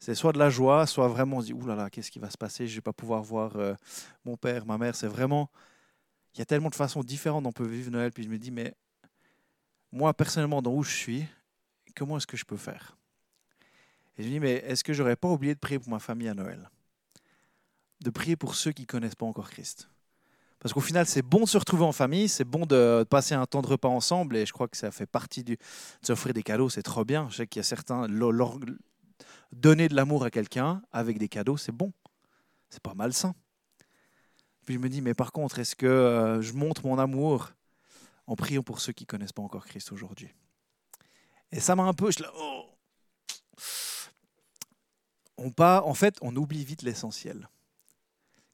C'est 0.00 0.14
soit 0.14 0.32
de 0.32 0.38
la 0.38 0.48
joie, 0.48 0.86
soit 0.86 1.08
vraiment 1.08 1.36
on 1.36 1.40
se 1.42 1.46
dit, 1.46 1.52
ouh 1.52 1.66
là 1.66 1.76
là, 1.76 1.90
qu'est-ce 1.90 2.10
qui 2.10 2.18
va 2.18 2.30
se 2.30 2.38
passer? 2.38 2.66
Je 2.66 2.74
vais 2.74 2.80
pas 2.80 2.94
pouvoir 2.94 3.22
voir 3.22 3.56
euh, 3.56 3.74
mon 4.24 4.36
père, 4.36 4.64
ma 4.64 4.78
mère. 4.78 4.96
C'est 4.96 5.06
vraiment, 5.06 5.50
il 6.34 6.38
y 6.38 6.42
a 6.42 6.46
tellement 6.46 6.70
de 6.70 6.74
façons 6.74 7.02
différentes 7.02 7.44
dont 7.44 7.50
on 7.50 7.52
peut 7.52 7.66
vivre 7.66 7.90
Noël. 7.90 8.10
Puis 8.10 8.24
je 8.24 8.30
me 8.30 8.38
dis, 8.38 8.50
mais 8.50 8.74
moi 9.92 10.14
personnellement, 10.14 10.62
dans 10.62 10.72
où 10.72 10.82
je 10.82 10.96
suis, 10.96 11.26
comment 11.94 12.16
est-ce 12.16 12.26
que 12.26 12.38
je 12.38 12.46
peux 12.46 12.56
faire? 12.56 12.96
Et 14.16 14.22
je 14.22 14.28
me 14.28 14.32
dis, 14.32 14.40
mais 14.40 14.54
est-ce 14.66 14.82
que 14.82 14.94
j'aurais 14.94 15.16
pas 15.16 15.28
oublié 15.28 15.54
de 15.54 15.60
prier 15.60 15.78
pour 15.78 15.90
ma 15.90 15.98
famille 15.98 16.28
à 16.28 16.34
Noël? 16.34 16.70
De 18.00 18.08
prier 18.08 18.36
pour 18.36 18.54
ceux 18.54 18.72
qui 18.72 18.86
connaissent 18.86 19.14
pas 19.14 19.26
encore 19.26 19.50
Christ 19.50 19.90
parce 20.60 20.74
qu'au 20.74 20.80
final, 20.80 21.06
c'est 21.06 21.22
bon 21.22 21.40
de 21.40 21.48
se 21.48 21.56
retrouver 21.56 21.84
en 21.84 21.92
famille, 21.92 22.28
c'est 22.28 22.44
bon 22.44 22.66
de 22.66 23.04
passer 23.08 23.34
un 23.34 23.46
temps 23.46 23.62
de 23.62 23.66
repas 23.66 23.88
ensemble, 23.88 24.36
et 24.36 24.44
je 24.44 24.52
crois 24.52 24.68
que 24.68 24.76
ça 24.76 24.90
fait 24.90 25.06
partie 25.06 25.42
du, 25.42 25.56
de 25.56 26.06
s'offrir 26.06 26.34
des 26.34 26.42
cadeaux, 26.42 26.68
c'est 26.68 26.82
trop 26.82 27.02
bien. 27.02 27.28
Je 27.30 27.36
sais 27.36 27.46
qu'il 27.46 27.60
y 27.60 27.64
a 27.64 27.64
certains, 27.64 28.06
donner 29.52 29.88
de 29.88 29.94
l'amour 29.94 30.24
à 30.24 30.30
quelqu'un 30.30 30.82
avec 30.92 31.18
des 31.18 31.28
cadeaux, 31.28 31.56
c'est 31.56 31.72
bon, 31.72 31.92
c'est 32.68 32.82
pas 32.82 32.94
malsain. 32.94 33.34
Puis 34.64 34.74
je 34.74 34.78
me 34.78 34.88
dis, 34.88 35.00
mais 35.00 35.14
par 35.14 35.32
contre, 35.32 35.58
est-ce 35.58 35.74
que 35.74 35.86
euh, 35.86 36.42
je 36.42 36.52
montre 36.52 36.86
mon 36.86 36.98
amour 36.98 37.52
en 38.26 38.36
priant 38.36 38.62
pour 38.62 38.80
ceux 38.80 38.92
qui 38.92 39.06
connaissent 39.06 39.32
pas 39.32 39.42
encore 39.42 39.66
Christ 39.66 39.92
aujourd'hui? 39.92 40.32
Et 41.52 41.60
ça 41.60 41.74
m'a 41.74 41.82
un 41.82 41.94
peu, 41.94 42.10
oh. 42.36 42.66
on 45.36 45.50
part, 45.50 45.86
en 45.86 45.94
fait, 45.94 46.16
on 46.20 46.34
oublie 46.36 46.64
vite 46.64 46.82
l'essentiel 46.82 47.48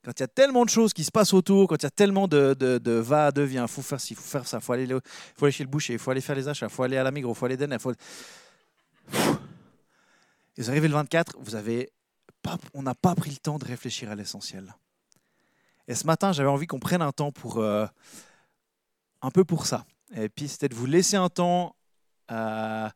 quand 0.07 0.12
il 0.21 0.23
y 0.23 0.25
a 0.25 0.29
tellement 0.29 0.65
de 0.65 0.71
choses 0.71 0.93
qui 0.93 1.03
se 1.03 1.11
passent 1.11 1.35
autour, 1.35 1.67
quand 1.67 1.75
il 1.75 1.83
y 1.83 1.87
a 1.87 1.91
tellement 1.91 2.29
de, 2.29 2.55
de, 2.55 2.79
de 2.79 2.93
va, 2.93 3.33
de 3.33 3.43
vient, 3.43 3.65
il 3.65 3.69
faut 3.69 3.83
faire 3.83 4.00
ci, 4.00 4.12
il 4.12 4.17
faut 4.17 4.23
faire 4.23 4.47
ça, 4.47 4.59
il 4.59 4.62
faut 4.62 4.73
aller, 4.73 4.87
chez 5.50 5.65
le 5.65 5.69
boucher, 5.69 5.95
il 5.95 5.99
faut 5.99 6.12
aller 6.12 6.21
faire 6.21 6.37
les 6.37 6.47
achats, 6.47 6.67
il 6.67 6.73
faut 6.73 6.85
aller 6.85 6.97
à 6.97 7.03
la 7.03 7.11
Migros, 7.11 7.33
il 7.33 7.37
faut 7.37 7.47
aller 7.47 7.57
donner. 7.57 7.76
Faut... 7.81 7.93
Et 10.56 10.62
vous 10.62 10.70
arrivez 10.70 10.88
le 10.88 10.94
24, 10.94 11.36
vous 11.38 11.54
avez 11.54 11.90
on 12.75 12.82
n'a 12.82 12.94
pas 12.94 13.14
pris 13.14 13.30
le 13.30 13.36
temps 13.36 13.58
de 13.58 13.64
réfléchir 13.64 14.10
à 14.10 14.14
l'essentiel. 14.14 14.75
Et 15.88 15.94
ce 15.94 16.06
matin, 16.06 16.32
j'avais 16.32 16.48
envie 16.48 16.66
qu'on 16.66 16.78
prenne 16.78 17.02
un 17.02 17.12
temps 17.12 17.32
pour 17.32 17.58
euh, 17.58 17.86
un 19.22 19.30
peu 19.30 19.44
pour 19.44 19.66
ça. 19.66 19.84
Et 20.14 20.28
puis 20.28 20.48
c'était 20.48 20.68
de 20.68 20.75
vous 20.75 20.86
laisser 20.86 21.16
un 21.16 21.28
temps 21.28 21.76
euh, 22.30 22.88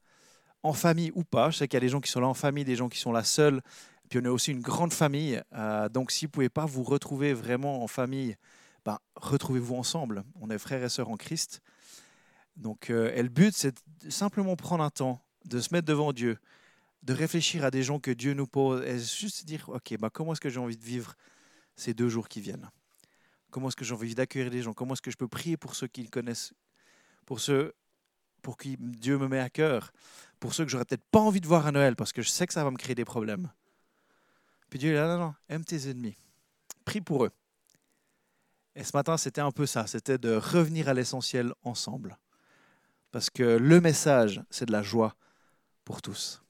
en 0.62 0.72
famille 0.72 1.12
ou 1.14 1.24
pas. 1.24 1.50
Je 1.50 1.58
sais 1.58 1.68
qu'il 1.68 1.76
y 1.76 1.78
a 1.78 1.80
des 1.80 1.88
gens 1.88 2.00
qui 2.00 2.10
sont 2.10 2.20
là 2.20 2.28
en 2.28 2.34
famille, 2.34 2.64
des 2.64 2.76
gens 2.76 2.88
qui 2.88 2.98
sont 2.98 3.12
là 3.12 3.24
seuls. 3.24 3.60
Puis 4.08 4.18
on 4.20 4.24
est 4.24 4.28
aussi 4.28 4.50
une 4.50 4.60
grande 4.60 4.92
famille. 4.92 5.40
euh, 5.54 5.88
donc 5.88 6.10
si 6.10 6.26
vous 6.26 6.30
pouvez 6.30 6.48
pas 6.48 6.66
vous 6.66 6.82
retrouver 6.82 7.32
vraiment 7.32 7.82
en 7.82 7.86
famille, 7.86 8.36
ben, 8.84 8.98
retrouvez-vous 9.14 9.76
ensemble. 9.76 10.24
On 10.40 10.50
est 10.50 10.58
frères 10.58 10.82
et 10.82 10.88
sœurs 10.88 11.10
en 11.10 11.16
Christ. 11.16 11.60
Donc, 12.56 12.90
et 12.90 13.22
le 13.22 13.28
but, 13.28 13.54
c'est 13.54 13.74
simplement 14.08 14.54
prendre 14.56 14.84
un 14.84 14.90
temps, 14.90 15.22
de 15.46 15.60
se 15.60 15.72
mettre 15.72 15.86
devant 15.86 16.12
Dieu, 16.12 16.38
de 17.02 17.12
réfléchir 17.12 17.64
à 17.64 17.71
des 17.71 17.83
gens 17.83 17.99
que 17.99 18.11
Dieu 18.11 18.35
nous 18.35 18.47
pose, 18.47 18.83
et 18.87 18.99
juste 18.99 19.45
dire, 19.45 19.69
OK, 19.69 19.97
ben, 19.99 20.11
comment 20.11 20.33
est-ce 20.33 20.40
que 20.40 20.50
j'ai 20.50 20.61
envie 20.61 20.76
de 20.76 20.85
vivre 20.85 21.14
ces 21.76 21.95
deux 21.95 22.09
jours 22.09 22.28
qui 22.28 22.40
viennent? 22.40 22.71
Comment 23.50 23.69
est-ce 23.69 23.76
que 23.76 23.85
j'ai 23.85 23.95
envie 23.95 24.14
d'accueillir 24.14 24.50
des 24.50 24.62
gens? 24.62 24.73
Comment 24.73 24.95
est-ce 24.95 25.02
que 25.02 25.11
je 25.11 25.16
peux 25.16 25.28
prier 25.28 25.57
pour 25.57 25.75
ceux 25.75 25.87
qui 25.87 26.02
le 26.02 26.09
connaissent 26.09 26.52
Pour 27.26 27.40
ceux 27.40 27.75
pour 28.42 28.57
qui 28.57 28.76
Dieu 28.78 29.19
me 29.19 29.28
met 29.28 29.38
à 29.38 29.50
cœur, 29.50 29.92
pour 30.38 30.54
ceux 30.54 30.64
que 30.64 30.71
j'aurais 30.71 30.85
peut-être 30.85 31.04
pas 31.11 31.21
envie 31.21 31.40
de 31.40 31.47
voir 31.47 31.66
à 31.66 31.73
Noël, 31.73 31.97
parce 31.97 32.12
que 32.12 32.23
je 32.23 32.28
sais 32.28 32.47
que 32.47 32.52
ça 32.52 32.64
va 32.64 32.71
me 32.71 32.76
créer 32.76 32.95
des 32.95 33.04
problèmes. 33.04 33.50
Puis 34.69 34.78
Dieu 34.78 34.95
là, 34.95 35.07
non, 35.07 35.19
non, 35.19 35.35
aime 35.49 35.64
tes 35.64 35.90
ennemis. 35.90 36.16
Prie 36.85 37.00
pour 37.00 37.25
eux. 37.25 37.30
Et 38.75 38.85
ce 38.85 38.97
matin, 38.97 39.16
c'était 39.16 39.40
un 39.40 39.50
peu 39.50 39.66
ça, 39.66 39.87
c'était 39.87 40.19
de 40.19 40.35
revenir 40.35 40.88
à 40.88 40.95
l'essentiel 40.95 41.52
ensemble. 41.62 42.19
Parce 43.11 43.28
que 43.28 43.42
le 43.42 43.80
message, 43.80 44.42
c'est 44.50 44.66
de 44.66 44.73
la 44.73 44.83
joie 44.83 45.16
pour 45.85 46.00
tous. 46.00 46.42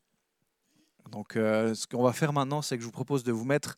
Donc, 1.11 1.37
euh, 1.37 1.75
ce 1.75 1.87
qu'on 1.87 2.02
va 2.02 2.12
faire 2.12 2.33
maintenant, 2.33 2.62
c'est 2.62 2.76
que 2.76 2.83
je 2.83 2.87
vous 2.87 2.92
propose 2.92 3.25
de 3.25 3.33
vous 3.33 3.45
mettre 3.45 3.76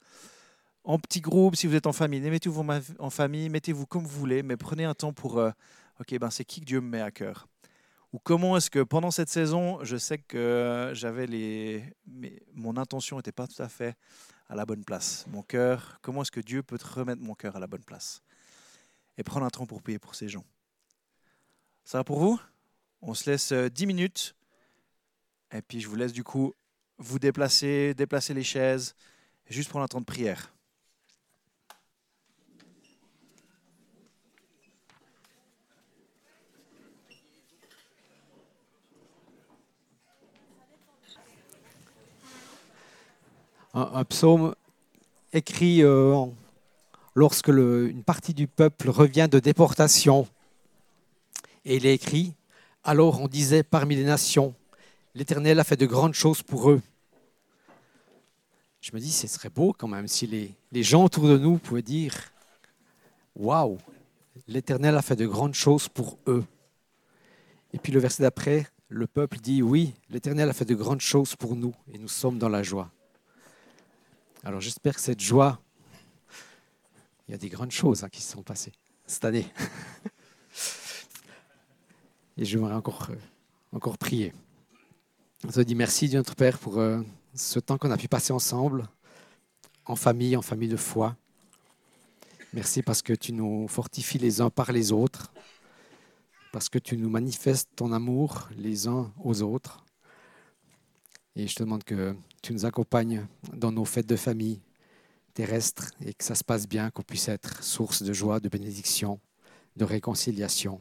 en 0.85 0.99
petits 0.99 1.21
groupes, 1.21 1.57
si 1.57 1.67
vous 1.67 1.75
êtes 1.75 1.87
en 1.87 1.93
famille. 1.93 2.21
Mettez-vous 2.21 2.67
en 2.99 3.11
famille, 3.11 3.49
mettez-vous 3.49 3.87
comme 3.87 4.05
vous 4.05 4.19
voulez, 4.19 4.43
mais 4.43 4.57
prenez 4.57 4.85
un 4.85 4.95
temps 4.95 5.13
pour, 5.13 5.39
euh, 5.39 5.51
ok, 6.01 6.19
ben 6.19 6.31
c'est 6.31 6.45
qui 6.45 6.61
que 6.61 6.67
Dieu 6.67 6.81
me 6.81 6.89
met 6.89 7.01
à 7.01 7.11
cœur? 7.11 7.49
Ou 8.13 8.19
comment 8.19 8.57
est-ce 8.57 8.71
que 8.71 8.83
pendant 8.83 9.11
cette 9.11 9.31
saison, 9.31 9.83
je 9.85 9.97
sais 9.97 10.19
que 10.19 10.91
j'avais 10.95 11.27
les, 11.27 11.85
mais 12.07 12.43
mon 12.53 12.77
intention 12.77 13.17
n'était 13.17 13.33
pas 13.33 13.47
tout 13.47 13.63
à 13.63 13.69
fait 13.69 13.97
à 14.49 14.55
la 14.55 14.67
bonne 14.67 14.85
place. 14.85 15.25
Mon 15.29 15.43
cœur, 15.43 15.99
comment 16.03 16.21
est-ce 16.23 16.31
que 16.31 16.41
Dieu 16.41 16.63
peut 16.63 16.79
remettre 16.83 17.23
mon 17.23 17.35
cœur 17.35 17.57
à 17.57 17.61
la 17.61 17.67
bonne 17.67 17.85
place? 17.85 18.23
Et 19.17 19.23
prendre 19.23 19.47
un 19.47 19.51
temps 19.51 19.65
pour 19.65 19.83
prier 19.83 19.99
pour 19.99 20.15
ces 20.15 20.29
gens. 20.29 20.45
Ça 21.85 21.99
va 21.99 22.05
pour 22.05 22.19
vous? 22.19 22.41
On 23.01 23.15
se 23.15 23.31
laisse 23.31 23.53
10 23.53 23.85
euh, 23.85 23.87
minutes. 23.87 24.35
Et 25.53 25.63
puis 25.63 25.81
je 25.81 25.89
vous 25.89 25.97
laisse 25.97 26.13
du 26.13 26.23
coup 26.23 26.55
vous 27.03 27.19
déplacer, 27.19 27.95
déplacer 27.95 28.35
les 28.35 28.45
chaises, 28.45 28.95
juste 29.49 29.69
prendre 29.69 29.85
un 29.85 29.89
temps 29.89 30.01
de 30.01 30.05
prière. 30.05 30.53
un, 43.75 44.05
psaume 44.05 44.55
écrit 45.33 45.83
euh, 45.83 46.27
lorsque 47.15 47.49
une 47.49 48.03
partie 48.05 48.35
du 48.35 48.47
peuple 48.47 48.91
revient 48.91 49.29
de 49.31 49.39
déportation. 49.39 50.29
Et 51.65 51.77
il 51.77 51.87
est 51.87 51.95
écrit, 51.95 52.35
alors 52.85 53.21
on 53.21 53.29
disait 53.29 53.63
parmi 53.63 53.97
les 53.97 54.05
nations, 54.05 54.55
l'Éternel 55.15 55.61
a 55.61 55.65
fait 55.65 55.77
de 55.77 55.87
grandes 55.87 56.15
choses 56.15 56.43
pour 56.43 56.71
eux. 56.71 56.83
Je 58.83 58.91
me 58.93 58.99
dis, 58.99 59.13
ce 59.13 59.29
serait 59.29 59.49
beau 59.49 59.73
quand 59.73 59.87
même 59.87 60.09
si 60.09 60.27
les, 60.27 60.83
gens 60.83 61.05
autour 61.05 61.29
de 61.29 61.39
nous 61.39 61.57
pouvaient 61.59 61.83
dire, 61.83 62.13
waouh, 63.37 63.79
l'Éternel 64.49 64.97
a 64.97 65.03
fait 65.03 65.15
de 65.15 65.25
grandes 65.25 65.55
choses 65.55 65.89
pour 65.89 66.19
eux. 66.27 66.45
Et 67.73 67.79
puis 67.79 67.93
le 67.93 68.01
verset 68.01 68.25
d'après, 68.25 68.67
le 68.89 69.07
peuple 69.07 69.39
dit, 69.39 69.63
oui, 69.63 69.95
l'Éternel 70.11 70.49
a 70.49 70.53
fait 70.53 70.65
de 70.65 70.75
grandes 70.75 71.01
choses 71.01 71.37
pour 71.37 71.55
nous 71.55 71.73
et 71.95 71.99
nous 71.99 72.09
sommes 72.09 72.39
dans 72.39 72.49
la 72.49 72.65
joie. 72.65 72.91
Alors 74.43 74.61
j'espère 74.61 74.97
que 74.97 75.01
cette 75.01 75.21
joie, 75.21 75.61
il 77.29 77.31
y 77.31 77.35
a 77.35 77.39
des 77.39 77.49
grandes 77.49 77.71
choses 77.71 78.03
hein, 78.03 78.09
qui 78.09 78.21
se 78.21 78.33
sont 78.33 78.43
passées 78.43 78.73
cette 79.07 79.25
année. 79.25 79.47
Et 82.37 82.45
je 82.45 82.59
voudrais 82.59 82.75
encore, 82.75 83.07
euh, 83.11 83.17
encore 83.71 83.97
prier. 83.97 84.33
On 85.45 85.49
te 85.49 85.61
dit 85.61 85.77
merci, 85.77 86.09
Dieu 86.09 86.19
notre 86.19 86.35
Père, 86.35 86.59
pour 86.59 86.79
euh, 86.79 87.01
ce 87.35 87.59
temps 87.59 87.79
qu'on 87.79 87.91
a 87.91 87.97
pu 87.97 88.09
passer 88.09 88.33
ensemble, 88.33 88.89
en 89.87 89.97
famille, 89.97 90.37
en 90.37 90.43
famille 90.43 90.69
de 90.69 90.77
foi. 90.77 91.17
Merci 92.53 92.83
parce 92.83 93.03
que 93.03 93.13
tu 93.13 93.33
nous 93.33 93.67
fortifies 93.69 94.19
les 94.19 94.41
uns 94.41 94.51
par 94.51 94.73
les 94.73 94.93
autres, 94.93 95.33
parce 96.53 96.69
que 96.69 96.79
tu 96.79 96.97
nous 96.99 97.09
manifestes 97.09 97.71
ton 97.75 97.93
amour 97.93 98.49
les 98.57 98.87
uns 98.87 99.13
aux 99.23 99.43
autres. 99.43 99.85
Et 101.35 101.49
je 101.49 101.55
te 101.55 101.63
demande 101.63 101.85
que 101.85 102.15
tu 102.43 102.53
nous 102.53 102.67
accompagnes 102.67 103.27
dans 103.55 103.73
nos 103.73 103.87
fêtes 103.87 104.07
de 104.07 104.17
famille 104.17 104.61
terrestres 105.33 105.93
et 106.05 106.13
que 106.13 106.25
ça 106.25 106.35
se 106.35 106.45
passe 106.45 106.69
bien, 106.69 106.91
qu'on 106.91 107.03
puisse 107.03 107.29
être 107.29 107.65
source 107.65 108.03
de 108.03 108.13
joie, 108.13 108.39
de 108.39 108.51
bénédiction, 108.51 109.19
de 109.77 109.85
réconciliation. 109.87 110.79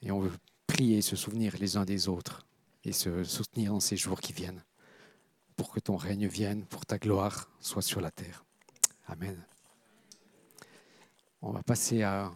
Et 0.00 0.12
on 0.12 0.20
veut 0.20 0.30
prier, 0.68 1.02
se 1.02 1.16
souvenir 1.16 1.56
les 1.58 1.76
uns 1.76 1.84
des 1.84 2.08
autres 2.08 2.46
et 2.84 2.92
se 2.92 3.24
soutenir 3.24 3.72
dans 3.72 3.80
ces 3.80 3.96
jours 3.96 4.20
qui 4.20 4.32
viennent 4.32 4.62
pour 5.56 5.70
que 5.72 5.80
ton 5.80 5.96
règne 5.96 6.26
vienne, 6.26 6.64
pour 6.64 6.86
ta 6.86 6.98
gloire 6.98 7.48
soit 7.60 7.82
sur 7.82 8.00
la 8.00 8.10
terre. 8.10 8.44
Amen. 9.06 9.44
On 11.40 11.52
va 11.52 11.62
passer 11.62 12.02
à 12.02 12.32